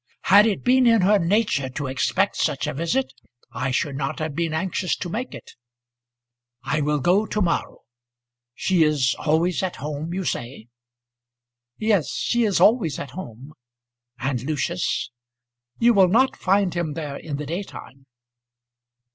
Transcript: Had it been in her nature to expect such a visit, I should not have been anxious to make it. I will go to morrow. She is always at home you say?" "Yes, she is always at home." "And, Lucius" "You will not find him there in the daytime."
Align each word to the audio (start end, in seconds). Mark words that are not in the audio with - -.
Had 0.23 0.47
it 0.47 0.63
been 0.63 0.87
in 0.87 1.01
her 1.01 1.19
nature 1.19 1.69
to 1.69 1.85
expect 1.85 2.35
such 2.35 2.65
a 2.65 2.73
visit, 2.73 3.13
I 3.51 3.69
should 3.69 3.95
not 3.95 4.17
have 4.17 4.33
been 4.33 4.51
anxious 4.51 4.95
to 4.95 5.09
make 5.09 5.35
it. 5.35 5.51
I 6.63 6.81
will 6.81 6.97
go 6.99 7.27
to 7.27 7.39
morrow. 7.39 7.81
She 8.55 8.83
is 8.83 9.15
always 9.19 9.61
at 9.61 9.75
home 9.75 10.11
you 10.11 10.23
say?" 10.23 10.69
"Yes, 11.77 12.07
she 12.15 12.45
is 12.45 12.59
always 12.59 12.97
at 12.97 13.11
home." 13.11 13.53
"And, 14.17 14.41
Lucius" 14.43 15.11
"You 15.79 15.93
will 15.93 16.09
not 16.09 16.35
find 16.35 16.73
him 16.73 16.93
there 16.93 17.17
in 17.17 17.35
the 17.37 17.45
daytime." 17.45 18.07